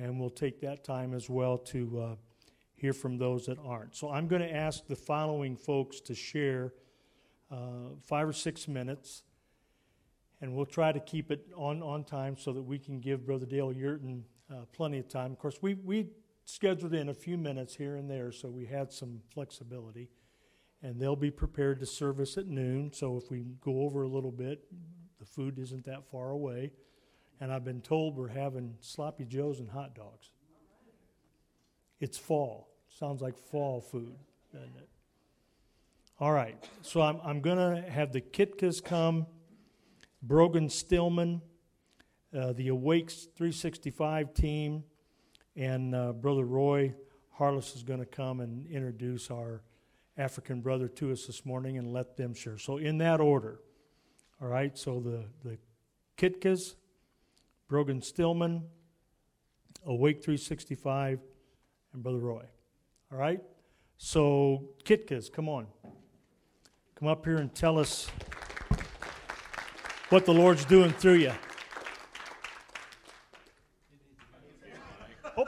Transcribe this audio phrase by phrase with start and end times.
[0.00, 2.14] and we'll take that time as well to uh,
[2.74, 3.94] hear from those that aren't.
[3.94, 6.72] So I'm going to ask the following folks to share
[7.50, 9.22] uh, five or six minutes,
[10.40, 13.44] and we'll try to keep it on, on time so that we can give Brother
[13.44, 15.32] Dale Yurton uh, plenty of time.
[15.32, 16.08] Of course, we, we
[16.46, 20.08] scheduled in a few minutes here and there, so we had some flexibility.
[20.82, 24.08] And they'll be prepared to serve us at noon, so if we go over a
[24.08, 24.64] little bit,
[25.18, 26.72] the food isn't that far away.
[27.40, 30.30] And I've been told we're having sloppy joes and hot dogs.
[31.98, 32.68] It's fall.
[32.88, 34.14] Sounds like fall food,
[34.52, 34.88] doesn't it?
[36.18, 36.62] All right.
[36.82, 39.26] So I'm, I'm going to have the Kitkas come,
[40.22, 41.40] Brogan Stillman,
[42.36, 44.84] uh, the Awakes 365 team,
[45.56, 46.94] and uh, Brother Roy
[47.30, 49.62] Harless is going to come and introduce our
[50.18, 52.58] African brother to us this morning and let them share.
[52.58, 53.60] So, in that order,
[54.42, 55.58] all right, so the, the
[56.18, 56.74] Kitkas,
[57.70, 58.64] Brogan Stillman,
[59.86, 61.20] Awake 365,
[61.92, 62.42] and Brother Roy.
[63.12, 63.40] All right?
[63.96, 65.68] So, Kitkas, come on.
[66.96, 68.10] Come up here and tell us
[70.08, 71.32] what the Lord's doing through you.
[75.36, 75.46] Oh,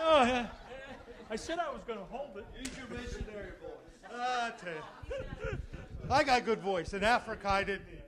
[0.00, 0.46] oh.
[1.30, 2.46] I said I was going to hold it.
[2.58, 4.10] Use your missionary voice.
[4.12, 5.58] Ah, I tell you.
[6.10, 6.94] I got good voice.
[6.94, 8.03] In Africa, I didn't.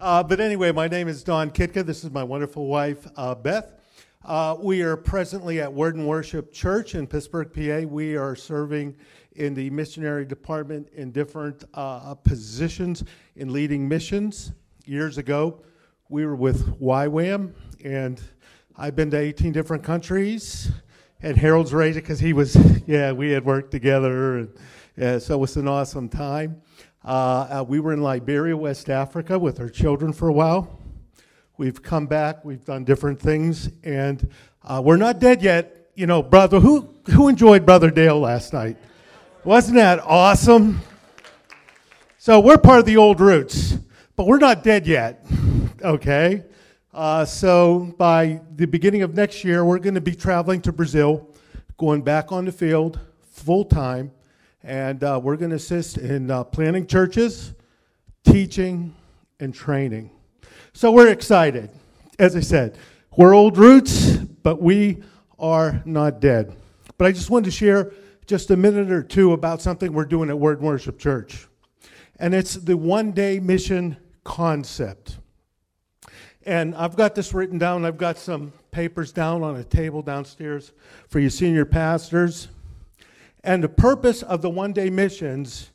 [0.00, 1.84] Uh, but anyway, my name is Don Kitka.
[1.84, 3.74] This is my wonderful wife, uh, Beth.
[4.24, 7.84] Uh, we are presently at Word and Worship Church in Pittsburgh, PA.
[7.84, 8.94] We are serving
[9.32, 13.02] in the missionary department in different uh, positions
[13.34, 14.52] in leading missions.
[14.84, 15.64] Years ago,
[16.08, 18.22] we were with YWAM, and
[18.76, 20.70] I've been to 18 different countries.
[21.22, 24.54] And Harold's raised it because he was, yeah, we had worked together, and
[24.96, 26.62] yeah, so it was an awesome time.
[27.08, 30.78] Uh, uh, we were in Liberia, West Africa, with our children for a while.
[31.56, 34.30] We've come back, we've done different things, and
[34.62, 35.88] uh, we're not dead yet.
[35.94, 38.76] You know, brother, who, who enjoyed Brother Dale last night?
[39.42, 40.82] Wasn't that awesome?
[42.18, 43.78] So we're part of the old roots,
[44.14, 45.24] but we're not dead yet,
[45.80, 46.44] okay?
[46.92, 51.26] Uh, so by the beginning of next year, we're going to be traveling to Brazil,
[51.78, 53.00] going back on the field
[53.30, 54.10] full time,
[54.62, 57.54] and uh, we're going to assist in uh, planning churches,
[58.24, 58.94] teaching,
[59.40, 60.10] and training.
[60.72, 61.70] So we're excited.
[62.18, 62.76] As I said,
[63.16, 65.02] we're old roots, but we
[65.38, 66.54] are not dead.
[66.96, 67.92] But I just wanted to share
[68.26, 71.46] just a minute or two about something we're doing at Word Worship Church.
[72.18, 75.18] And it's the one day mission concept.
[76.44, 77.84] And I've got this written down.
[77.84, 80.72] I've got some papers down on a table downstairs
[81.08, 82.48] for you senior pastors.
[83.44, 85.70] And the purpose of the one day missions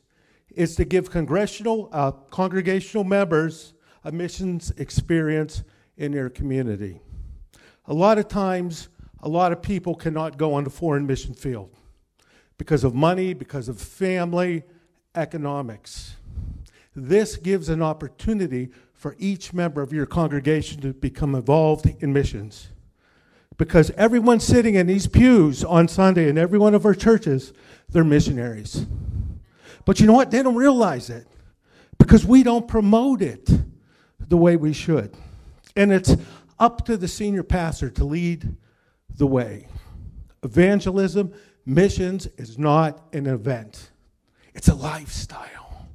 [0.50, 5.62] is to give congressional, uh, congregational members a missions experience
[5.96, 7.00] in their community.
[7.86, 8.88] A lot of times,
[9.22, 11.70] a lot of people cannot go on the foreign mission field
[12.58, 14.62] because of money, because of family,
[15.14, 16.16] economics.
[16.94, 22.68] This gives an opportunity for each member of your congregation to become involved in missions.
[23.56, 27.52] Because everyone sitting in these pews on Sunday in every one of our churches,
[27.88, 28.86] they're missionaries.
[29.84, 30.30] But you know what?
[30.30, 31.26] They don't realize it
[31.98, 33.48] because we don't promote it
[34.18, 35.14] the way we should.
[35.76, 36.16] And it's
[36.58, 38.56] up to the senior pastor to lead
[39.16, 39.68] the way.
[40.42, 41.32] Evangelism,
[41.64, 43.90] missions is not an event,
[44.54, 45.88] it's a lifestyle.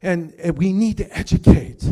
[0.00, 1.84] And, and we need to educate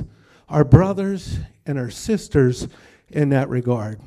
[0.48, 2.68] our brothers and our sisters
[3.08, 4.00] in that regard.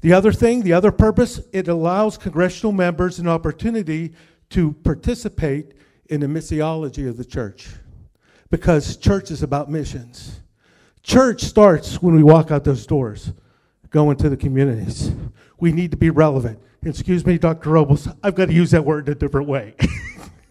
[0.00, 4.12] The other thing, the other purpose, it allows congressional members an opportunity
[4.50, 5.74] to participate
[6.06, 7.68] in the missiology of the church
[8.50, 10.40] because church is about missions.
[11.02, 13.32] Church starts when we walk out those doors,
[13.90, 15.10] go into the communities.
[15.58, 16.60] We need to be relevant.
[16.84, 17.70] Excuse me, Dr.
[17.70, 19.74] Robles, I've got to use that word in a different way.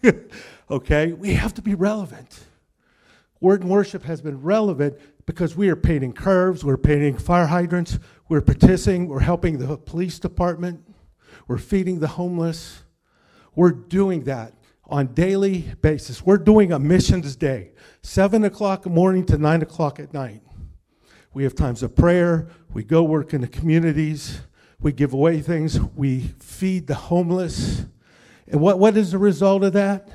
[0.70, 1.12] okay?
[1.12, 2.44] We have to be relevant.
[3.40, 7.98] Word and worship has been relevant because we are painting curves, we're painting fire hydrants,
[8.30, 10.82] we're petitioning, we're helping the police department,
[11.46, 12.82] we're feeding the homeless.
[13.54, 14.54] We're doing that
[14.86, 16.24] on daily basis.
[16.24, 20.40] We're doing a missions day, seven o'clock morning to nine o'clock at night.
[21.34, 22.48] We have times of prayer.
[22.72, 24.40] We go work in the communities.
[24.80, 25.78] We give away things.
[25.78, 27.84] We feed the homeless.
[28.46, 30.08] And what, what is the result of that?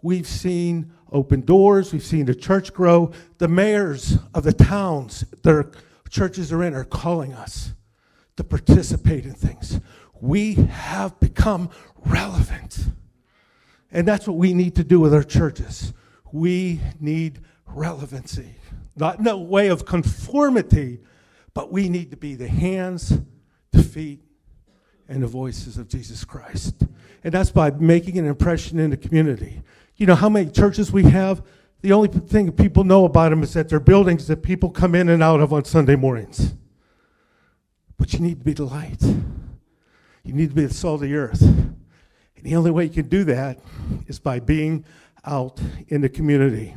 [0.00, 1.92] We've seen open doors.
[1.92, 3.12] We've seen the church grow.
[3.38, 5.70] The mayors of the towns their
[6.08, 7.72] churches are in are calling us
[8.36, 9.80] to participate in things.
[10.20, 11.70] We have become
[12.04, 12.86] relevant.
[13.90, 15.92] And that's what we need to do with our churches.
[16.32, 18.56] We need relevancy,
[18.96, 21.00] not in a way of conformity,
[21.54, 23.18] but we need to be the hands,
[23.72, 24.22] the feet,
[25.08, 26.82] and the voices of Jesus Christ.
[27.24, 29.62] And that's by making an impression in the community.
[29.96, 31.42] You know how many churches we have?
[31.80, 35.08] The only thing people know about them is that they're buildings that people come in
[35.08, 36.54] and out of on Sunday mornings.
[37.96, 39.02] But you need to be the light.
[39.02, 41.40] You need to be the salt of the earth.
[41.40, 41.76] And
[42.42, 43.58] the only way you can do that
[44.06, 44.84] is by being
[45.24, 46.74] out in the community.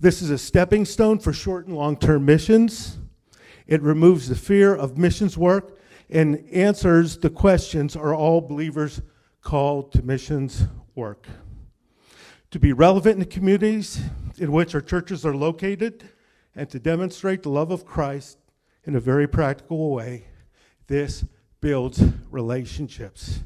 [0.00, 2.98] This is a stepping stone for short and long term missions.
[3.68, 5.78] It removes the fear of missions work
[6.10, 9.00] and answers the questions Are all believers
[9.42, 10.66] called to missions
[10.96, 11.28] work?
[12.52, 13.98] To be relevant in the communities
[14.36, 16.04] in which our churches are located
[16.54, 18.36] and to demonstrate the love of Christ
[18.84, 20.26] in a very practical way,
[20.86, 21.24] this
[21.62, 23.40] builds relationships.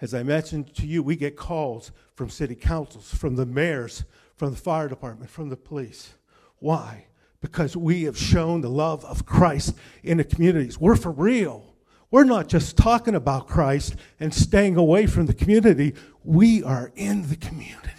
[0.00, 4.04] As I mentioned to you, we get calls from city councils, from the mayors,
[4.36, 6.14] from the fire department, from the police.
[6.58, 7.08] Why?
[7.42, 10.80] Because we have shown the love of Christ in the communities.
[10.80, 11.74] We're for real.
[12.10, 15.92] We're not just talking about Christ and staying away from the community,
[16.24, 17.90] we are in the community.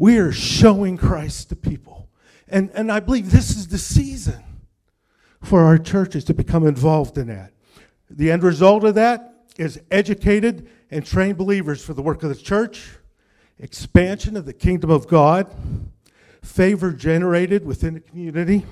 [0.00, 2.08] We are showing Christ to people.
[2.48, 4.42] And, and I believe this is the season
[5.42, 7.52] for our churches to become involved in that.
[8.08, 12.34] The end result of that is educated and trained believers for the work of the
[12.34, 12.96] church,
[13.58, 15.54] expansion of the kingdom of God,
[16.42, 18.64] favor generated within the community,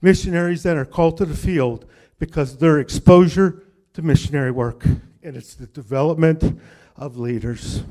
[0.00, 1.84] missionaries that are called to the field
[2.18, 3.62] because their exposure
[3.92, 4.86] to missionary work,
[5.22, 6.58] and it's the development
[6.96, 7.82] of leaders.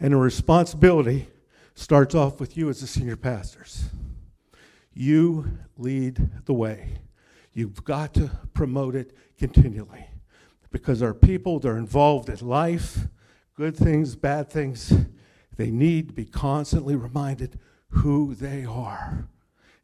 [0.00, 1.28] And the responsibility
[1.74, 3.90] starts off with you as the senior pastors.
[4.94, 6.98] You lead the way.
[7.52, 10.06] You've got to promote it continually
[10.70, 13.06] because our people, they're involved in life,
[13.56, 14.92] good things, bad things.
[15.56, 17.58] They need to be constantly reminded
[17.88, 19.28] who they are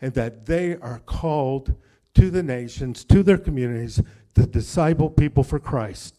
[0.00, 1.74] and that they are called
[2.14, 4.00] to the nations, to their communities,
[4.34, 6.15] to disciple people for Christ.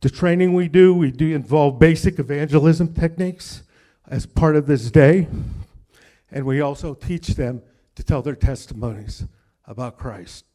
[0.00, 3.62] The training we do, we do involve basic evangelism techniques
[4.08, 5.28] as part of this day,
[6.30, 7.62] and we also teach them
[7.96, 9.24] to tell their testimonies
[9.66, 10.46] about Christ.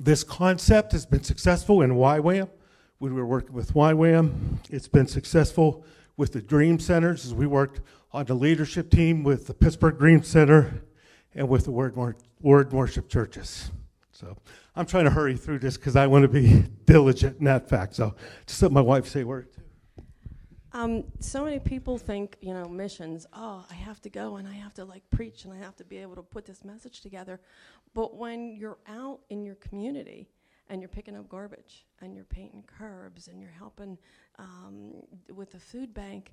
[0.00, 2.48] This concept has been successful in YWAM.
[3.00, 4.58] We were working with YWAM.
[4.70, 5.84] It's been successful
[6.16, 7.80] with the Dream Centers as we worked
[8.12, 10.82] on the leadership team with the Pittsburgh Dream Center
[11.34, 11.96] and with the Word,
[12.40, 13.72] Word Worship Churches.
[14.16, 14.36] So
[14.74, 17.94] I'm trying to hurry through this because I want to be diligent in that fact.
[17.94, 18.14] So
[18.46, 19.48] just let my wife say word.
[20.72, 24.52] Um, so many people think, you know, missions, oh, I have to go and I
[24.52, 27.40] have to like preach and I have to be able to put this message together.
[27.94, 30.28] But when you're out in your community
[30.68, 33.96] and you're picking up garbage and you're painting curbs and you're helping
[34.38, 35.02] um,
[35.34, 36.32] with the food bank,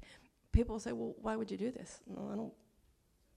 [0.52, 2.02] people say, well, why would you do this?
[2.12, 2.54] I don't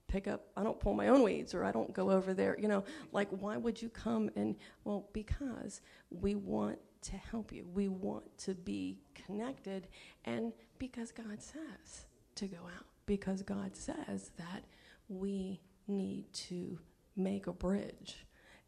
[0.07, 2.57] pick up, I don't pull my own weeds or I don't go over there.
[2.59, 7.65] You know, like, why would you come and, well, because we want to help you.
[7.73, 9.87] We want to be connected
[10.25, 12.05] and because God says
[12.35, 14.63] to go out, because God says that
[15.09, 16.79] we need to
[17.15, 18.25] make a bridge.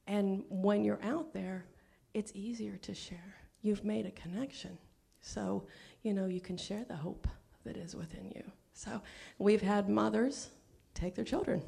[0.07, 1.65] And when you're out there,
[2.13, 3.35] it's easier to share.
[3.62, 4.77] You've made a connection.
[5.21, 5.68] So,
[6.01, 7.27] you know, you can share the hope
[7.65, 8.44] that is within you.
[8.74, 9.01] So,
[9.38, 10.50] we've had mothers
[10.99, 11.61] take their children.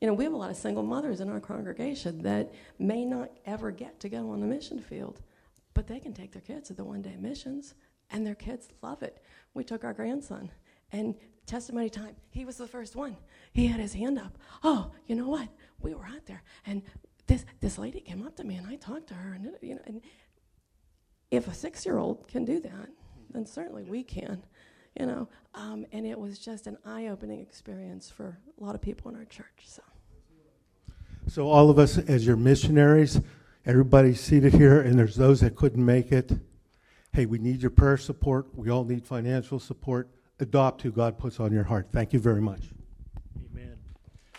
[0.00, 3.30] You know, we have a lot of single mothers in our congregation that may not
[3.46, 5.22] ever get to go on the mission field,
[5.74, 7.74] but they can take their kids to the one day missions,
[8.10, 9.22] and their kids love it.
[9.54, 10.50] We took our grandson,
[10.92, 11.14] and
[11.46, 13.16] testimony time, he was the first one.
[13.52, 14.36] He had his hand up.
[14.62, 15.48] Oh, you know what?
[15.80, 16.82] We were out there, and
[17.26, 19.82] this, this lady came up to me, and I talked to her, and, you know,
[19.86, 20.02] and
[21.30, 22.88] if a six year old can do that,
[23.30, 24.42] then certainly we can
[24.98, 25.28] you know.
[25.54, 29.24] Um, and it was just an eye-opening experience for a lot of people in our
[29.24, 29.64] church.
[29.64, 29.82] So.
[31.28, 33.20] So all of us, as your missionaries,
[33.64, 36.32] everybody seated here, and there's those that couldn't make it.
[37.12, 38.46] Hey, we need your prayer support.
[38.54, 40.08] We all need financial support.
[40.38, 41.88] Adopt who God puts on your heart.
[41.90, 42.60] Thank you very much.
[43.50, 43.76] Amen.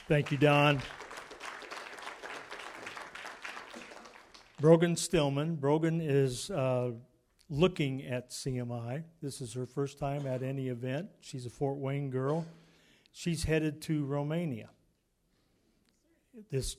[0.08, 0.80] Thank you, Don.
[4.62, 5.56] Brogan Stillman.
[5.56, 6.92] Brogan is uh,
[7.50, 9.04] looking at CMI.
[9.22, 11.10] This is her first time at any event.
[11.22, 12.46] She's a Fort Wayne girl.
[13.12, 14.70] She's headed to Romania.
[16.52, 16.78] This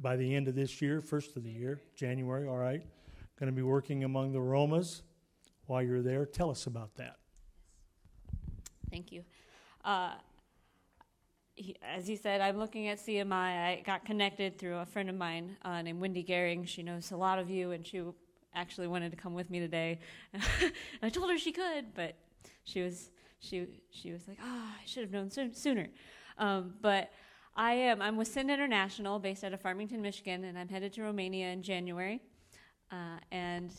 [0.00, 2.82] by the end of this year, first of the year, January, all right.
[3.38, 5.02] Going to be working among the Romas
[5.66, 6.26] while you're there.
[6.26, 7.16] Tell us about that.
[8.90, 9.24] Thank you.
[9.84, 10.12] Uh,
[11.54, 13.32] he, as you said, I'm looking at CMI.
[13.32, 16.66] I got connected through a friend of mine uh, named Wendy Gehring.
[16.66, 18.02] She knows a lot of you, and she
[18.58, 20.00] actually wanted to come with me today.
[21.02, 22.16] I told her she could, but
[22.64, 23.10] she was
[23.40, 25.88] she she was like, "Ah, oh, I should have known so- sooner."
[26.38, 27.10] Um, but
[27.56, 28.02] I am.
[28.02, 31.62] I'm with Send International, based out of Farmington, Michigan, and I'm headed to Romania in
[31.62, 32.20] January.
[32.90, 33.72] Uh, and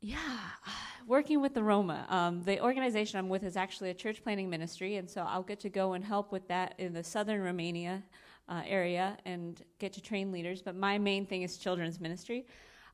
[0.00, 0.38] yeah,
[1.06, 2.06] working with the Roma.
[2.08, 5.60] Um, the organization I'm with is actually a church planting ministry, and so I'll get
[5.60, 8.02] to go and help with that in the southern Romania
[8.48, 10.62] uh, area and get to train leaders.
[10.62, 12.46] But my main thing is children's ministry.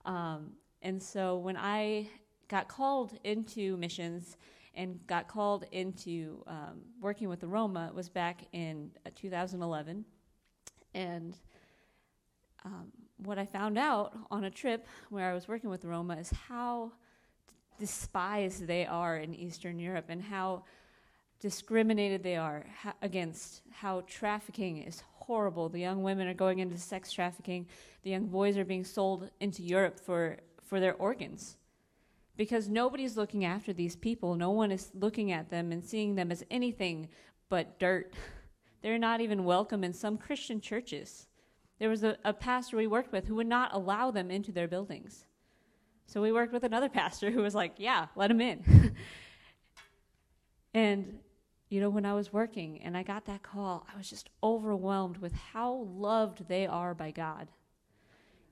[0.05, 0.53] Um,
[0.83, 2.09] and so when I
[2.49, 4.37] got called into missions
[4.75, 10.05] and got called into um, working with the Roma, it was back in uh, 2011.
[10.95, 11.37] And
[12.65, 16.17] um, what I found out on a trip where I was working with the Roma
[16.17, 16.93] is how
[17.79, 20.65] despised they are in Eastern Europe and how
[21.41, 22.67] discriminated they are
[23.01, 25.69] against, how trafficking is horrible.
[25.69, 27.69] The young women are going into sex trafficking,
[28.03, 31.57] the young boys are being sold into Europe for, for their organs.
[32.37, 34.35] Because nobody's looking after these people.
[34.35, 37.09] No one is looking at them and seeing them as anything
[37.49, 38.13] but dirt.
[38.83, 41.29] They're not even welcome in some Christian churches.
[41.79, 44.67] There was a, a pastor we worked with who would not allow them into their
[44.67, 45.27] buildings.
[46.07, 48.97] So we worked with another pastor who was like, yeah, let them in.
[50.75, 51.21] and,
[51.71, 55.17] you know, when I was working and I got that call, I was just overwhelmed
[55.19, 57.49] with how loved they are by God.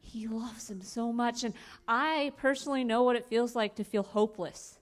[0.01, 1.45] He loves them so much.
[1.45, 1.53] And
[1.87, 4.79] I personally know what it feels like to feel hopeless.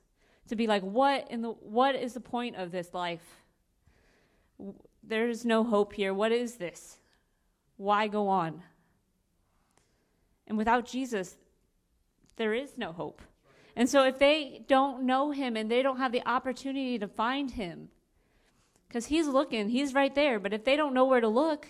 [0.49, 3.43] To be like, what in the what is the point of this life?
[5.03, 6.15] There's no hope here.
[6.15, 6.99] What is this?
[7.77, 8.63] why go on?
[10.47, 11.37] And without Jesus,
[12.37, 13.21] there is no hope.
[13.75, 17.51] And so if they don't know him and they don't have the opportunity to find
[17.51, 17.89] him,
[18.97, 21.69] because he's looking, he's right there, but if they don't know where to look,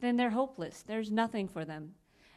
[0.00, 0.84] then they're hopeless.
[0.86, 1.94] There's nothing for them.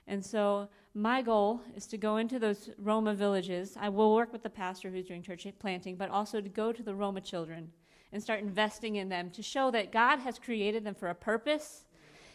[0.08, 3.78] And so my goal is to go into those Roma villages.
[3.80, 6.82] I will work with the pastor who's doing church planting, but also to go to
[6.82, 7.72] the Roma children
[8.12, 11.86] and start investing in them to show that God has created them for a purpose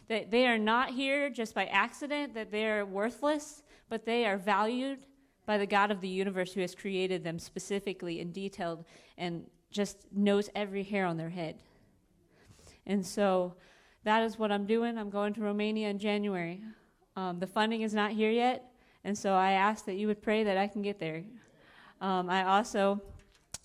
[0.07, 4.37] that they are not here just by accident, that they are worthless, but they are
[4.37, 5.01] valued
[5.45, 8.85] by the God of the universe who has created them specifically and detailed
[9.19, 11.57] and just knows every hair on their head.
[12.87, 13.55] And so
[14.05, 14.97] that is what I'm doing.
[14.97, 16.63] I'm going to Romania in January.
[17.17, 18.65] Um, the funding is not here yet,
[19.05, 21.23] and so I ask that you would pray that I can get there.
[22.01, 23.03] Um, I also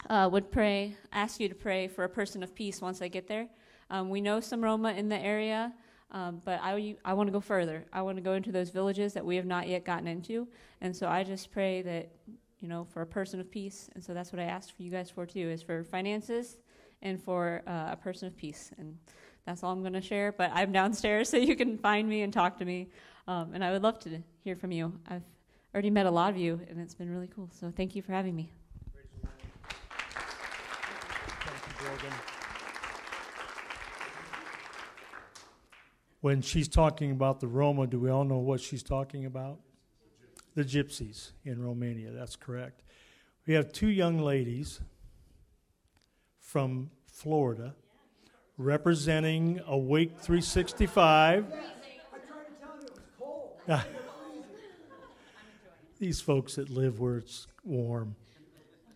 [0.10, 3.28] uh, would pray, ask you to pray for a person of peace once I get
[3.28, 3.48] there.
[3.90, 5.74] Um, we know some Roma in the area.
[6.12, 7.86] Um, but I, I want to go further.
[7.94, 10.48] I want to go into those villages that we have not yet gotten into.
[10.82, 12.10] And so I just pray that,
[12.60, 13.90] you know, for a person of peace.
[13.96, 16.58] And so that's what I asked for you guys for too, is for finances
[17.02, 18.72] and for uh, a person of peace.
[18.78, 18.98] And
[19.46, 20.32] that's all I'm going to share.
[20.32, 22.90] But I'm downstairs so you can find me and talk to me.
[23.28, 24.94] Um, and I would love to hear from you.
[25.08, 25.24] I've
[25.74, 27.50] already met a lot of you, and it's been really cool.
[27.54, 28.52] So thank you for having me.
[36.22, 39.60] When she's talking about the Roma, do we all know what she's talking about?
[40.56, 42.84] The gypsies in Romania, that's correct.
[43.46, 44.82] We have two young ladies
[46.40, 47.76] from Florida
[48.58, 51.46] representing Awake 365.
[56.00, 58.16] These folks that live where it's warm.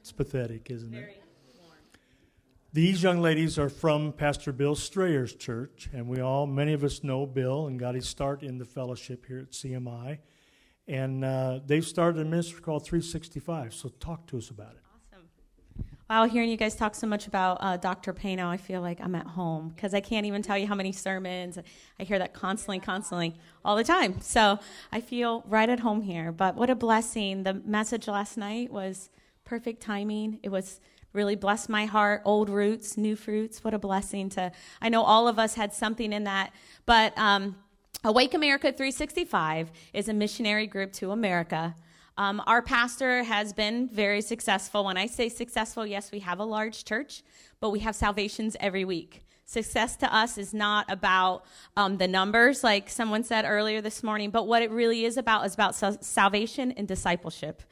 [0.01, 1.24] It's pathetic, isn't it?
[2.74, 7.03] These young ladies are from Pastor Bill Strayer's church, and we all, many of us
[7.03, 10.17] know Bill and got his start in the fellowship here at CMI.
[10.88, 13.74] And uh, they've started a ministry called 365.
[13.74, 14.82] So talk to us about it.
[15.13, 15.30] Awesome.
[16.10, 18.13] Wow, hearing you guys talk so much about uh, Dr.
[18.13, 20.92] Pano, I feel like I'm at home because I can't even tell you how many
[20.92, 21.58] sermons.
[22.00, 24.20] I hear that constantly, constantly, all the time.
[24.20, 24.60] So
[24.92, 26.32] I feel right at home here.
[26.32, 27.44] But what a blessing.
[27.44, 29.10] The message last night was
[29.46, 30.40] perfect timing.
[30.44, 30.82] It was
[31.13, 32.22] really blessed my heart.
[32.25, 33.63] Old roots, new fruits.
[33.63, 34.52] What a blessing to.
[34.82, 36.52] I know all of us had something in that,
[36.86, 37.56] but um,
[38.05, 41.74] Awake America 365 is a missionary group to America.
[42.17, 44.83] Um, our pastor has been very successful.
[44.83, 47.24] When I say successful, yes, we have a large church,
[47.62, 49.24] but we have salvations every week.
[49.45, 51.45] Success to us is not about
[51.77, 55.45] um, the numbers, like someone said earlier this morning, but what it really is about
[55.45, 57.63] is about salvation and discipleship.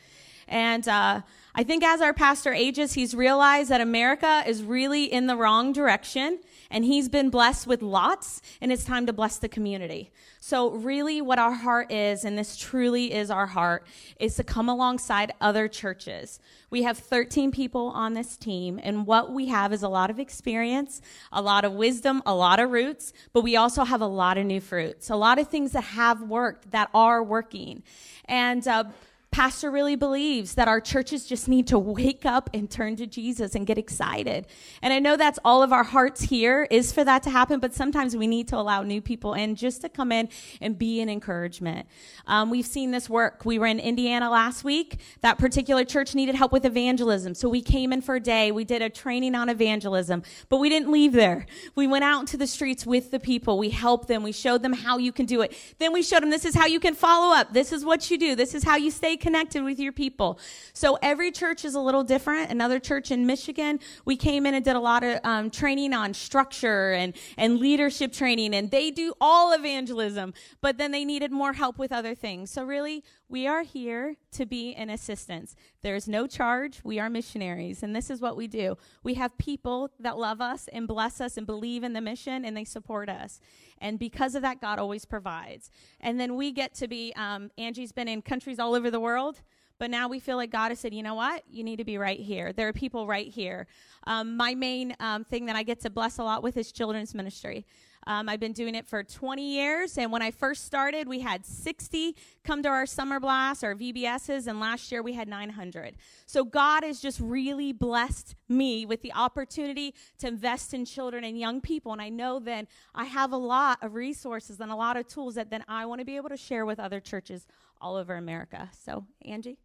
[0.47, 1.21] And uh,
[1.55, 5.73] I think as our pastor ages, he's realized that America is really in the wrong
[5.73, 6.39] direction
[6.72, 10.12] and he's been blessed with lots and it's time to bless the community.
[10.40, 13.86] So really what our heart is, and this truly is our heart,
[14.20, 16.40] is to come alongside other churches.
[16.70, 20.20] We have 13 people on this team and what we have is a lot of
[20.20, 21.01] experience,
[21.32, 24.46] a lot of wisdom, a lot of roots, but we also have a lot of
[24.46, 27.84] new fruits, a lot of things that have worked, that are working.
[28.25, 28.86] And, uh,
[29.31, 33.55] Pastor really believes that our churches just need to wake up and turn to Jesus
[33.55, 34.45] and get excited.
[34.81, 37.73] And I know that's all of our hearts here is for that to happen, but
[37.73, 40.27] sometimes we need to allow new people in just to come in
[40.59, 41.88] and be an encouragement.
[42.27, 43.45] Um, we've seen this work.
[43.45, 45.00] We were in Indiana last week.
[45.21, 47.33] That particular church needed help with evangelism.
[47.33, 48.51] So we came in for a day.
[48.51, 51.45] We did a training on evangelism, but we didn't leave there.
[51.75, 53.57] We went out into the streets with the people.
[53.57, 54.23] We helped them.
[54.23, 55.55] We showed them how you can do it.
[55.79, 57.53] Then we showed them this is how you can follow up.
[57.53, 58.35] This is what you do.
[58.35, 60.40] This is how you stay connected with your people.
[60.74, 62.51] So every church is a little different.
[62.51, 66.13] Another church in Michigan, we came in and did a lot of um, training on
[66.13, 71.54] structure and, and leadership training, and they do all evangelism, but then they needed more
[71.54, 72.51] help with other things.
[72.51, 75.55] So really, we are here to be an assistance.
[75.81, 76.81] There's no charge.
[76.83, 78.77] We are missionaries, and this is what we do.
[79.03, 82.57] We have people that love us and bless us and believe in the mission, and
[82.57, 83.39] they support us.
[83.79, 85.71] And because of that, God always provides.
[86.01, 89.41] And then we get to be, um, Angie's been in countries all over the world.
[89.81, 91.43] But now we feel like God has said, you know what?
[91.50, 92.53] You need to be right here.
[92.53, 93.65] There are people right here.
[94.05, 97.15] Um, my main um, thing that I get to bless a lot with is children's
[97.15, 97.65] ministry.
[98.05, 101.47] Um, I've been doing it for 20 years, and when I first started, we had
[101.47, 105.95] 60 come to our summer blast, our VBSs, and last year we had 900.
[106.27, 111.39] So God has just really blessed me with the opportunity to invest in children and
[111.39, 114.95] young people, and I know then I have a lot of resources and a lot
[114.95, 117.47] of tools that then I want to be able to share with other churches
[117.81, 118.69] all over America.
[118.85, 119.57] So, Angie.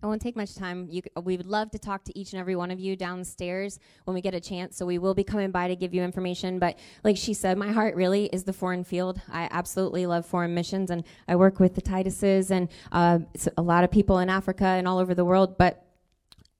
[0.00, 0.86] I won't take much time.
[0.88, 4.14] You, we would love to talk to each and every one of you downstairs when
[4.14, 4.76] we get a chance.
[4.76, 6.60] So we will be coming by to give you information.
[6.60, 9.20] But like she said, my heart really is the foreign field.
[9.28, 13.18] I absolutely love foreign missions, and I work with the Tituses and uh,
[13.56, 15.58] a lot of people in Africa and all over the world.
[15.58, 15.84] But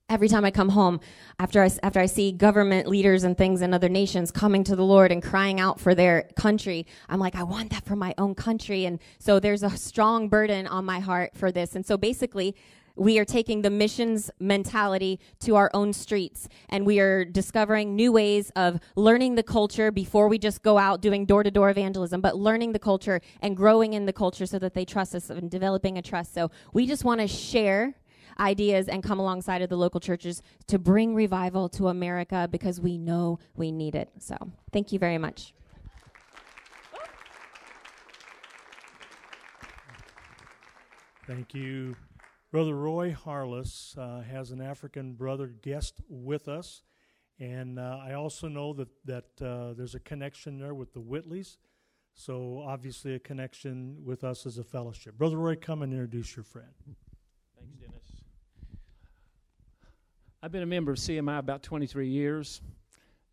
[0.09, 0.99] every time I come home,
[1.39, 4.85] after I, after I see government leaders and things in other nations coming to the
[4.85, 8.35] Lord and crying out for their country, I'm like, I want that for my own
[8.35, 8.85] country.
[8.85, 11.77] And so there's a strong burden on my heart for this.
[11.77, 12.57] And so basically,
[12.99, 18.13] we are taking the missions mentality to our own streets and we are discovering new
[18.13, 22.21] ways of learning the culture before we just go out doing door to door evangelism,
[22.21, 25.51] but learning the culture and growing in the culture so that they trust us and
[25.51, 26.35] developing a trust.
[26.35, 27.95] So we just want to share
[28.41, 32.99] ideas and come alongside of the local churches to bring revival to America because we
[32.99, 34.11] know we need it.
[34.19, 34.37] So
[34.73, 35.55] thank you very much.
[41.27, 41.95] Thank you.
[42.51, 46.83] Brother Roy Harless uh, has an African brother guest with us,
[47.39, 51.59] and uh, I also know that that uh, there's a connection there with the Whitleys,
[52.15, 55.19] so obviously a connection with us as a fellowship.
[55.19, 56.71] Brother Roy, come and introduce your friend.
[57.59, 58.23] Thanks, Dennis.
[60.43, 62.63] I've been a member of CMI about 23 years.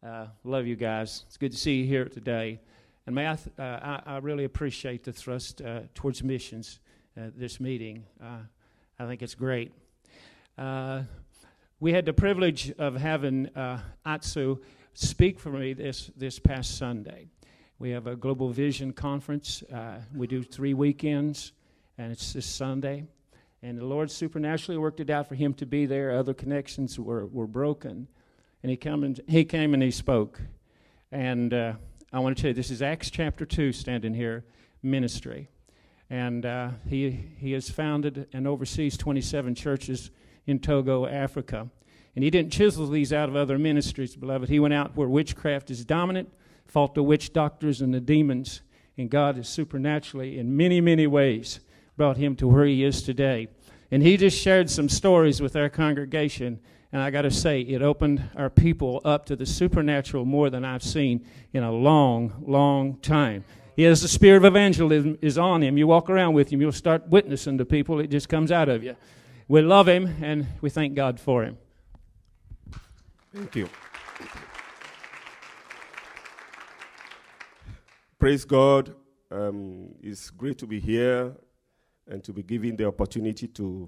[0.06, 1.23] Uh, love you guys.
[1.28, 2.60] It's good to see you here today.
[3.06, 3.62] And may I, th- uh,
[4.06, 6.80] I, I, really appreciate the thrust uh, towards missions,
[7.15, 8.04] this meeting.
[8.98, 9.74] I think it's great.
[10.58, 11.04] Uh,
[11.82, 14.60] we had the privilege of having uh, Atsu
[14.94, 17.28] speak for me this, this past Sunday.
[17.78, 19.64] We have a Global Vision Conference.
[19.64, 21.52] Uh, we do three weekends,
[21.98, 23.04] and it's this Sunday.
[23.62, 26.12] And the Lord supernaturally worked it out for him to be there.
[26.18, 28.08] Other connections were, were broken.
[28.64, 30.40] And he, come and, he came and he spoke.
[31.12, 31.74] And uh,
[32.14, 34.46] I want to tell you, this is Acts chapter 2 standing here,
[34.82, 35.50] ministry
[36.10, 40.12] and uh, he, he has founded and oversees 27 churches
[40.46, 41.70] in Togo, Africa.
[42.15, 44.50] And he didn't chisel these out of other ministries, beloved.
[44.50, 46.30] He went out where witchcraft is dominant,
[46.65, 48.62] fought the witch doctors and the demons,
[48.98, 51.60] and God has supernaturally, in many, many ways,
[51.98, 53.48] brought him to where he is today.
[53.91, 56.60] And he just shared some stories with our congregation,
[56.91, 60.63] and I got to say, it opened our people up to the supernatural more than
[60.63, 63.44] I've seen in a long, long time.
[63.76, 65.78] He has the spirit of evangelism is on him.
[65.78, 68.00] You walk around with him, you'll start witnessing to people.
[68.00, 68.96] It just comes out of you.
[69.48, 71.58] We love him and we thank God for him.
[73.34, 73.70] Thank you.
[78.18, 78.96] Praise God.
[79.30, 81.34] Um, it's great to be here
[82.08, 83.88] and to be given the opportunity to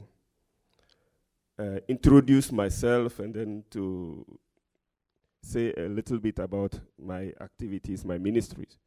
[1.57, 4.25] uh, introduce myself and then to
[5.41, 8.77] say a little bit about my activities, my ministries.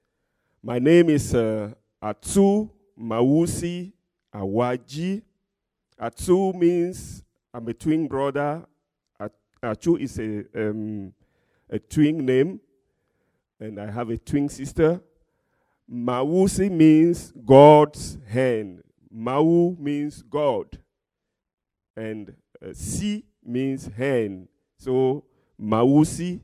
[0.63, 2.69] My name is uh, Atu
[3.01, 3.93] Mawusi
[4.35, 5.23] Awaji.
[5.99, 7.23] Atu means
[7.55, 8.67] I'm a twin brother.
[9.63, 11.15] Atu is a, um,
[11.71, 12.61] a twin name,
[13.59, 15.01] and I have a twin sister.
[15.91, 18.83] Mawusi means God's hand.
[19.11, 20.79] Mau means God,
[21.97, 24.49] and uh, Si means hand.
[24.77, 25.25] So
[25.59, 26.41] Mawusi,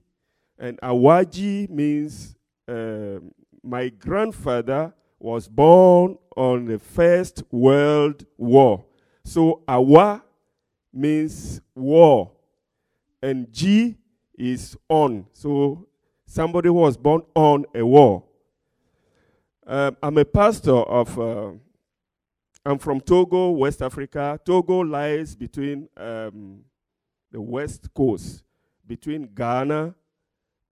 [0.58, 2.34] and Awaji means
[2.66, 3.30] um,
[3.66, 8.84] my grandfather was born on the First World War.
[9.24, 10.22] So Awa
[10.92, 12.32] means war,
[13.22, 13.96] and G
[14.38, 15.26] is on.
[15.32, 15.88] So
[16.26, 18.24] somebody was born on a war.
[19.66, 21.18] Um, I'm a pastor of.
[21.18, 21.52] Uh,
[22.64, 24.40] I'm from Togo, West Africa.
[24.44, 26.62] Togo lies between um,
[27.30, 28.42] the west coast,
[28.84, 29.94] between Ghana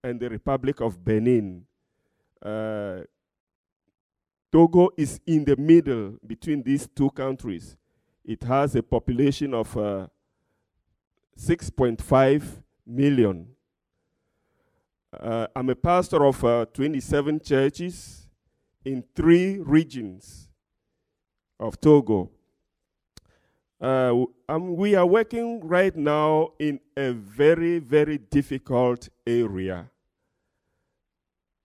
[0.02, 1.64] and the Republic of Benin.
[2.44, 3.00] Uh,
[4.52, 7.76] Togo is in the middle between these two countries.
[8.24, 10.07] It has a population of uh,
[11.38, 12.44] 6.5
[12.87, 13.48] million.
[15.12, 18.28] Uh, I'm a pastor of uh, 27 churches
[18.85, 20.48] in three regions
[21.59, 22.30] of Togo.
[23.80, 29.90] Uh, um, we are working right now in a very, very difficult area.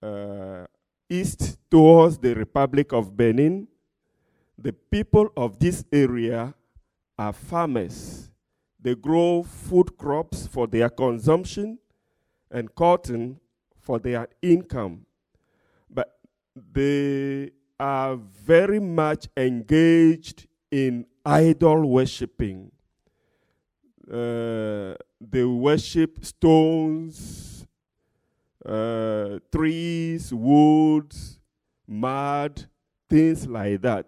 [0.02, 0.66] Uh,
[1.10, 3.68] east towards the Republic of Benin,
[4.58, 6.54] the people of this area
[7.18, 8.30] are farmers.
[8.80, 11.80] They grow food crops for their consumption
[12.50, 13.40] and cotton
[13.78, 15.06] for their income.
[15.90, 16.18] But
[16.56, 22.72] they are very much engaged in idol worshipping.
[24.10, 27.59] Uh, they worship stones,
[28.66, 31.40] uh, trees, woods,
[31.88, 32.68] mud,
[33.10, 34.08] things like that.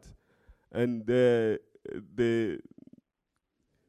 [0.71, 1.57] And uh,
[2.15, 2.59] the,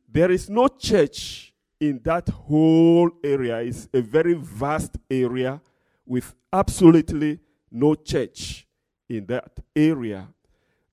[0.09, 3.59] there is no church in that whole area.
[3.59, 5.61] It's a very vast area
[6.07, 8.67] with absolutely no church
[9.09, 10.29] in that area.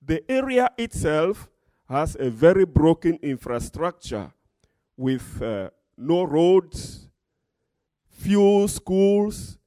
[0.02, 1.48] The area itself
[1.88, 4.32] has a very broken infrastructure
[4.96, 7.08] with uh, no roads,
[8.08, 9.58] few schools,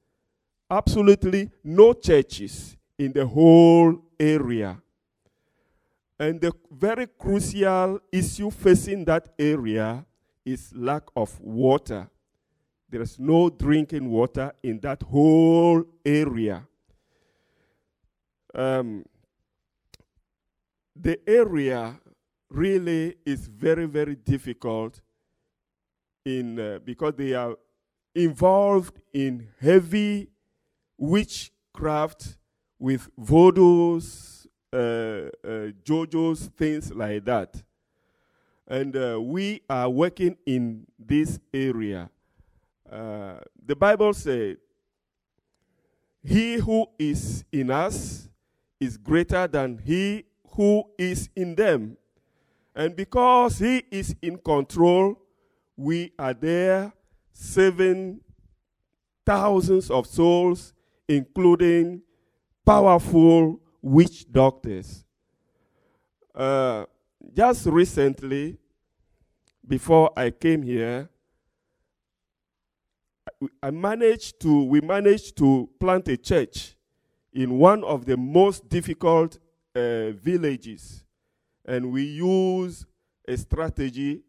[0.74, 4.80] absolutely no churches in the whole area.
[6.18, 10.04] And the very crucial issue facing that area
[10.44, 12.08] is lack of water.
[12.88, 16.66] There is no drinking water in that whole area.
[18.54, 19.04] Um,
[20.94, 21.98] the area
[22.50, 25.00] really is very, very difficult
[26.24, 27.56] in uh, because they are
[28.14, 30.28] involved in heavy
[30.98, 32.36] witchcraft
[32.78, 37.62] with voodoos, uh, uh, jujus, things like that.
[38.66, 42.10] And uh, we are working in this area.
[42.90, 44.56] Uh, the Bible said,
[46.22, 48.28] He who is in us
[48.80, 51.96] is greater than he who is in them.
[52.74, 55.18] And because he is in control,
[55.76, 56.92] we are there
[57.32, 58.20] saving
[59.24, 60.73] thousands of souls,
[61.08, 62.02] including
[62.64, 65.04] powerful witch doctors.
[66.34, 66.84] Uh,
[67.32, 68.58] just recently,
[69.66, 71.08] before I came here,
[73.62, 76.76] I managed to, we managed to plant a church
[77.32, 79.38] in one of the most difficult
[79.74, 81.04] uh, villages.
[81.64, 82.86] And we use
[83.26, 84.22] a strategy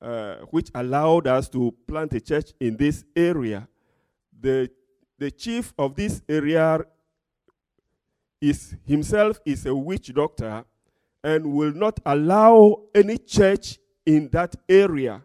[0.00, 3.68] uh, which allowed us to plant a church in this area.
[4.40, 4.70] The,
[5.20, 6.80] the chief of this area
[8.40, 10.64] is himself is a witch doctor
[11.22, 15.22] and will not allow any church in that area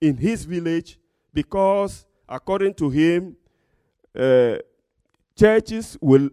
[0.00, 0.98] in his village
[1.32, 3.36] because according to him
[4.18, 4.56] uh,
[5.38, 6.30] churches will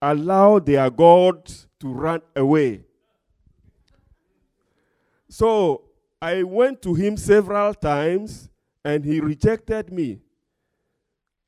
[0.00, 2.84] allow their gods to run away
[5.30, 5.84] so
[6.20, 8.50] I went to him several times
[8.84, 10.20] and he rejected me.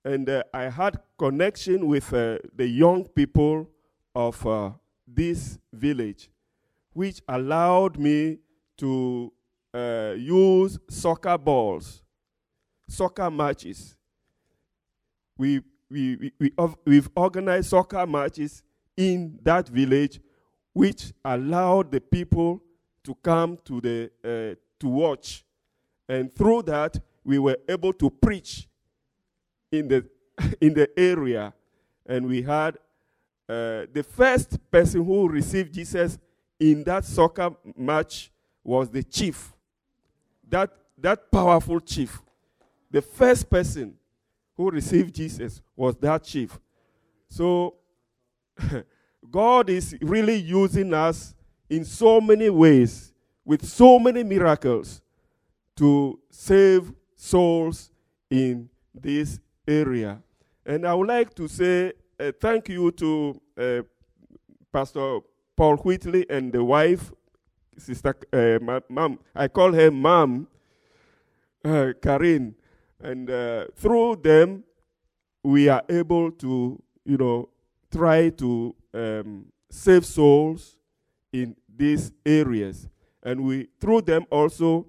[0.05, 3.69] And uh, I had connection with uh, the young people
[4.15, 4.71] of uh,
[5.07, 6.31] this village,
[6.93, 8.39] which allowed me
[8.79, 9.33] to
[9.73, 12.03] uh, use soccer balls,
[12.89, 13.97] soccer matches.
[15.39, 16.53] We, we, we, we,
[16.85, 18.63] we've organized soccer matches
[18.97, 20.21] in that village,
[20.73, 22.63] which allowed the people
[23.05, 25.45] to come to the uh, to watch,
[26.09, 28.69] and through that we were able to preach
[29.73, 30.05] in the
[30.61, 31.53] in the area,
[32.07, 32.77] and we had
[33.49, 36.19] uh, the first person who received Jesus
[36.61, 38.31] in that soccer match
[38.63, 39.53] was the chief.
[40.49, 42.23] That that powerful chief,
[42.91, 43.95] the first person
[44.57, 46.59] who received Jesus was that chief.
[47.29, 47.75] So
[49.31, 51.35] God is really using us
[51.69, 53.13] in so many ways,
[53.45, 55.01] with so many miracles,
[55.77, 57.91] to save souls
[58.31, 60.23] in this area.
[60.65, 63.83] And I would like to say uh, thank you to uh,
[64.73, 65.21] Pastor
[65.57, 67.13] Paul Whitley and the wife,
[67.77, 69.19] sister, uh, mom.
[69.35, 70.47] I call her mom,
[71.65, 71.93] uh,
[73.01, 74.65] and uh, through them,
[75.43, 77.49] we are able to, you know,
[77.91, 80.77] try to um, save souls
[81.33, 82.89] in these areas,
[83.23, 84.87] and we through them also,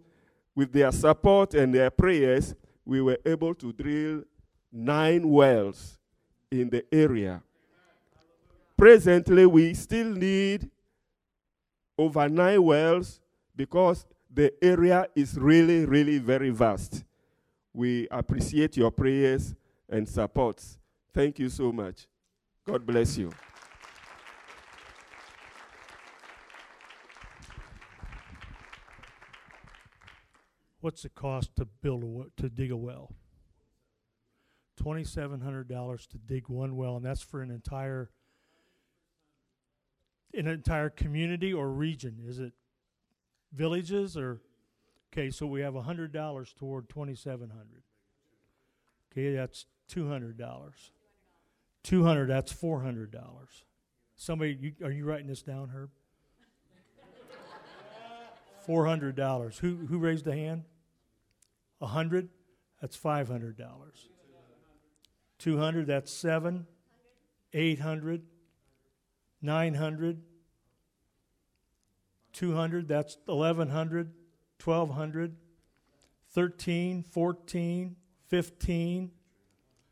[0.55, 2.53] with their support and their prayers,
[2.85, 4.23] we were able to drill
[4.73, 5.99] nine wells
[6.51, 7.43] in the area.
[8.75, 10.69] Presently, we still need
[11.97, 13.21] over nine wells
[13.55, 17.03] because the area is really, really very vast.
[17.71, 19.53] We appreciate your prayers
[19.87, 20.79] and supports.
[21.13, 22.07] Thank you so much.
[22.65, 23.31] God bless you.
[30.81, 33.13] What's the cost to build a, to dig a well?
[34.83, 38.09] Twenty-seven hundred dollars to dig one well, and that's for an entire,
[40.33, 42.51] an entire community or region, is it
[43.53, 44.41] villages or?
[45.13, 47.83] Okay, so we have hundred dollars toward twenty-seven hundred.
[49.09, 50.91] Okay, that's two hundred dollars.
[51.81, 53.63] Two hundred, that's four hundred dollars.
[54.17, 55.91] Somebody, you, are you writing this down, Herb?
[58.65, 59.59] Four hundred dollars.
[59.59, 60.63] Who, who raised a hand?
[61.79, 62.27] A hundred?
[62.81, 64.09] That's five hundred dollars.
[65.43, 66.67] Two hundred, that's seven.
[67.51, 68.21] Eight hundred.
[69.41, 70.21] Nine hundred.
[72.31, 74.13] Two hundred, that's eleven hundred.
[74.57, 75.35] Twelve hundred.
[76.31, 77.97] Thirteen, fourteen,
[78.29, 79.11] fifteen,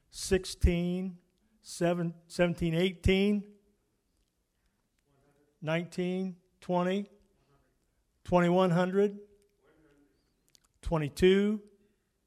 [0.10, 1.18] sixteen,
[1.62, 3.44] seven, seventeen, eighteen,
[5.62, 7.10] nineteen, twenty,
[8.24, 9.18] twenty-one hundred,
[10.82, 11.60] twenty-two,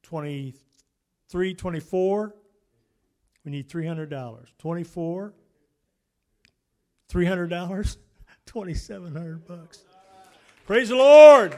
[0.03, 2.35] 23, 24.
[3.44, 4.46] We need $300.
[4.59, 5.35] 24.
[7.11, 7.96] $300.
[8.46, 9.85] 2700 bucks.
[10.66, 11.54] Praise the Lord.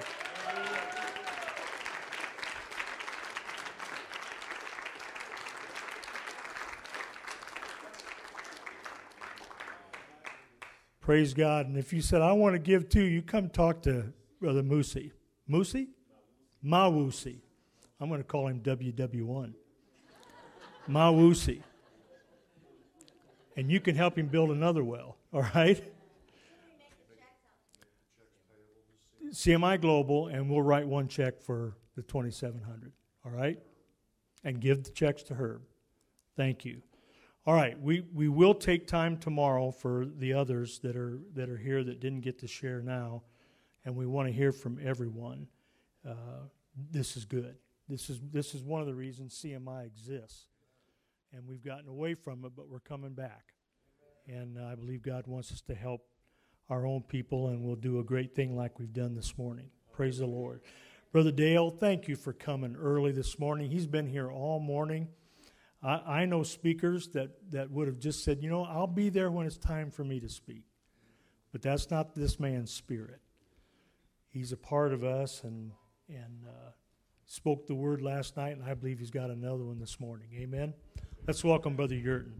[11.00, 11.66] Praise God.
[11.66, 15.12] And if you said, I want to give too, you come talk to Brother Moosey.
[15.48, 15.86] Moosey?
[16.64, 17.38] Mawusi.
[18.00, 19.52] I'm going to call him WW1.
[20.88, 21.62] Mawusi.
[23.56, 25.82] And you can help him build another well, all right?
[29.30, 32.92] CMI Global, and we'll write one check for the 2700
[33.26, 33.58] all right?
[34.44, 35.62] And give the checks to Herb.
[36.36, 36.82] Thank you.
[37.46, 41.56] All right, we, we will take time tomorrow for the others that are, that are
[41.56, 43.22] here that didn't get to share now,
[43.84, 45.46] and we want to hear from everyone.
[46.06, 46.48] Uh,
[46.90, 47.56] this is good.
[47.88, 50.48] This is this is one of the reasons CMI exists,
[51.32, 53.54] and we've gotten away from it, but we're coming back,
[54.26, 56.02] and I believe God wants us to help
[56.68, 59.70] our own people, and we'll do a great thing like we've done this morning.
[59.92, 60.60] Praise the Lord,
[61.12, 61.70] Brother Dale.
[61.70, 63.70] Thank you for coming early this morning.
[63.70, 65.08] He's been here all morning.
[65.82, 69.30] I, I know speakers that that would have just said, you know, I'll be there
[69.30, 70.64] when it's time for me to speak,
[71.52, 73.20] but that's not this man's spirit.
[74.28, 75.72] He's a part of us, and
[76.08, 76.44] and.
[76.46, 76.70] Uh,
[77.26, 80.28] spoke the word last night, and I believe he's got another one this morning.
[80.36, 80.72] Amen.
[81.26, 82.34] Let's welcome Brother Yurton.